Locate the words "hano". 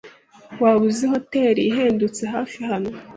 2.69-2.89